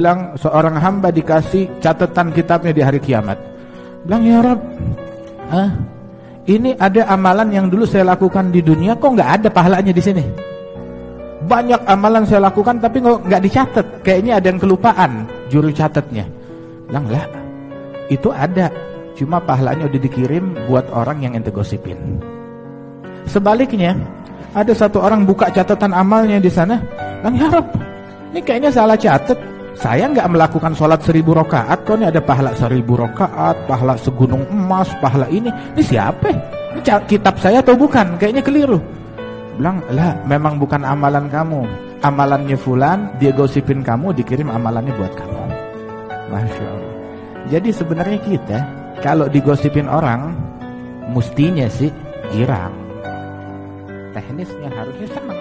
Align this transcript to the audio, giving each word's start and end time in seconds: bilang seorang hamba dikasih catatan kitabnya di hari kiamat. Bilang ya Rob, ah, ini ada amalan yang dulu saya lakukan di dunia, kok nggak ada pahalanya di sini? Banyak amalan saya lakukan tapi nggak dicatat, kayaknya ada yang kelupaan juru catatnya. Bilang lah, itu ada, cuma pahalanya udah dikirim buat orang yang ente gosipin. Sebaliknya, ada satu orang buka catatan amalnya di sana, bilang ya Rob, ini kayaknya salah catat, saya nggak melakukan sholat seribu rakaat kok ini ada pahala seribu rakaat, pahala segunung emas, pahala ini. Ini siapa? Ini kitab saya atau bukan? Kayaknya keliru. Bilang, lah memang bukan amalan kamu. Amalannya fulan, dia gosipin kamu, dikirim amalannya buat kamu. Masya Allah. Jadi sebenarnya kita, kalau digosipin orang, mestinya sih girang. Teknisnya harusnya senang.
bilang 0.00 0.32
seorang 0.40 0.80
hamba 0.80 1.12
dikasih 1.12 1.76
catatan 1.76 2.32
kitabnya 2.32 2.72
di 2.72 2.80
hari 2.80 2.96
kiamat. 3.04 3.36
Bilang 4.08 4.24
ya 4.24 4.40
Rob, 4.40 4.60
ah, 5.52 5.76
ini 6.48 6.72
ada 6.80 7.04
amalan 7.12 7.52
yang 7.52 7.68
dulu 7.68 7.84
saya 7.84 8.08
lakukan 8.08 8.48
di 8.48 8.64
dunia, 8.64 8.96
kok 8.96 9.12
nggak 9.12 9.30
ada 9.44 9.48
pahalanya 9.52 9.92
di 9.92 10.00
sini? 10.00 10.24
Banyak 11.44 11.84
amalan 11.84 12.24
saya 12.24 12.48
lakukan 12.48 12.80
tapi 12.80 13.04
nggak 13.04 13.42
dicatat, 13.44 13.86
kayaknya 14.00 14.40
ada 14.40 14.48
yang 14.48 14.56
kelupaan 14.56 15.28
juru 15.52 15.68
catatnya. 15.68 16.24
Bilang 16.88 17.04
lah, 17.12 17.28
itu 18.08 18.32
ada, 18.32 18.72
cuma 19.20 19.36
pahalanya 19.36 19.84
udah 19.84 20.00
dikirim 20.00 20.56
buat 20.64 20.88
orang 20.96 21.28
yang 21.28 21.36
ente 21.36 21.52
gosipin. 21.52 22.24
Sebaliknya, 23.28 24.00
ada 24.56 24.72
satu 24.72 24.96
orang 25.04 25.28
buka 25.28 25.52
catatan 25.52 25.92
amalnya 25.92 26.40
di 26.40 26.48
sana, 26.48 26.80
bilang 27.20 27.36
ya 27.36 27.46
Rob, 27.52 27.68
ini 28.32 28.40
kayaknya 28.40 28.72
salah 28.72 28.96
catat, 28.96 29.36
saya 29.80 30.12
nggak 30.12 30.28
melakukan 30.28 30.76
sholat 30.76 31.00
seribu 31.00 31.32
rakaat 31.32 31.88
kok 31.88 31.96
ini 31.96 32.12
ada 32.12 32.20
pahala 32.20 32.52
seribu 32.52 33.00
rakaat, 33.00 33.64
pahala 33.64 33.96
segunung 33.96 34.44
emas, 34.52 34.92
pahala 35.00 35.24
ini. 35.32 35.48
Ini 35.48 35.80
siapa? 35.80 36.28
Ini 36.76 36.80
kitab 37.08 37.40
saya 37.40 37.64
atau 37.64 37.72
bukan? 37.80 38.20
Kayaknya 38.20 38.44
keliru. 38.44 38.78
Bilang, 39.56 39.80
lah 39.88 40.20
memang 40.28 40.60
bukan 40.60 40.84
amalan 40.84 41.32
kamu. 41.32 41.64
Amalannya 42.04 42.60
fulan, 42.60 43.08
dia 43.16 43.32
gosipin 43.32 43.80
kamu, 43.80 44.12
dikirim 44.20 44.52
amalannya 44.52 44.92
buat 45.00 45.16
kamu. 45.16 45.40
Masya 46.28 46.64
Allah. 46.68 46.94
Jadi 47.48 47.68
sebenarnya 47.72 48.20
kita, 48.20 48.58
kalau 49.00 49.32
digosipin 49.32 49.88
orang, 49.88 50.36
mestinya 51.08 51.64
sih 51.72 51.88
girang. 52.36 52.76
Teknisnya 54.12 54.68
harusnya 54.76 55.08
senang. 55.08 55.40